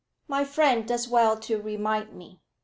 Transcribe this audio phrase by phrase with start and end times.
[0.27, 2.39] "My friend does well to remind me.